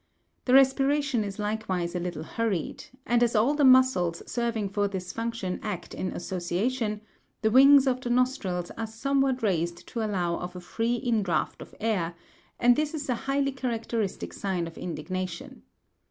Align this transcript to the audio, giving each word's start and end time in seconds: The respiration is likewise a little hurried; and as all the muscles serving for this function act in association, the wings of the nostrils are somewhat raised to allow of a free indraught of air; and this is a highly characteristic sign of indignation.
The 0.45 0.55
respiration 0.55 1.23
is 1.23 1.37
likewise 1.37 1.93
a 1.93 1.99
little 1.99 2.23
hurried; 2.23 2.85
and 3.05 3.21
as 3.21 3.35
all 3.35 3.53
the 3.53 3.63
muscles 3.63 4.23
serving 4.25 4.69
for 4.69 4.87
this 4.87 5.13
function 5.13 5.59
act 5.61 5.93
in 5.93 6.07
association, 6.11 7.01
the 7.43 7.51
wings 7.51 7.85
of 7.85 8.01
the 8.01 8.09
nostrils 8.09 8.71
are 8.71 8.87
somewhat 8.87 9.43
raised 9.43 9.85
to 9.89 10.03
allow 10.03 10.37
of 10.39 10.55
a 10.55 10.59
free 10.59 10.95
indraught 10.99 11.61
of 11.61 11.75
air; 11.79 12.15
and 12.59 12.75
this 12.75 12.95
is 12.95 13.09
a 13.09 13.13
highly 13.29 13.51
characteristic 13.51 14.33
sign 14.33 14.65
of 14.65 14.75
indignation. 14.75 15.61